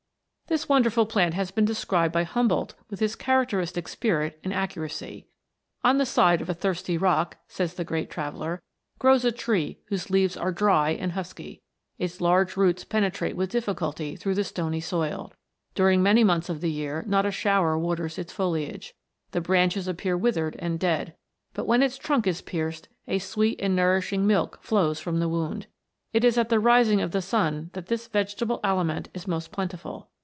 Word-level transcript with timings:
This 0.47 0.67
wonderful 0.67 1.05
plant 1.05 1.33
has 1.33 1.49
been 1.49 1.63
de 1.63 1.73
scribed 1.73 2.11
by 2.11 2.23
Humboldt 2.23 2.75
with 2.89 2.99
his 2.99 3.15
characteristic 3.15 3.87
spirit 3.87 4.37
and 4.43 4.53
accuracy." 4.53 5.29
On 5.85 5.97
the 5.97 6.05
side 6.05 6.41
of 6.41 6.49
a 6.49 6.53
thirsty 6.53 6.97
rock," 6.97 7.37
says 7.47 7.75
the 7.75 7.85
great 7.85 8.09
traveller," 8.09 8.61
grows 8.99 9.23
a 9.23 9.31
tree 9.31 9.79
whose 9.85 10.09
leaves 10.09 10.35
are 10.35 10.51
dry 10.51 10.89
and 10.89 11.13
husky. 11.13 11.61
Its 11.97 12.19
large 12.19 12.57
roots 12.57 12.83
peneti'ate 12.83 13.35
with 13.35 13.49
difficulty 13.51 14.17
through 14.17 14.33
the 14.35 14.43
stony 14.43 14.81
soil. 14.81 15.31
During 15.73 16.03
many 16.03 16.21
months 16.21 16.49
of 16.49 16.59
the 16.59 16.69
year 16.69 17.05
not 17.07 17.25
a 17.25 17.31
shower 17.31 17.79
waters 17.79 18.17
its 18.19 18.33
foliage; 18.33 18.93
the 19.31 19.39
branches 19.39 19.87
appear 19.87 20.17
withered 20.17 20.57
and 20.59 20.77
dead; 20.77 21.15
but 21.53 21.65
when 21.65 21.81
its 21.81 21.97
trunk 21.97 22.27
is 22.27 22.41
pierced, 22.41 22.89
a 23.07 23.19
sweet 23.19 23.57
and 23.61 23.73
nourish 23.73 24.11
ing 24.11 24.27
milk 24.27 24.61
flows 24.61 24.99
from 24.99 25.21
the 25.21 25.29
wound. 25.29 25.67
It 26.11 26.25
is 26.25 26.37
at 26.37 26.49
the 26.49 26.59
rising 26.59 26.99
of 26.99 27.11
the 27.11 27.21
sun 27.21 27.69
that 27.71 27.87
this 27.87 28.07
vegetable 28.09 28.59
aliment 28.65 29.07
is 29.13 29.25
most 29.29 29.53
plentiful. 29.53 30.09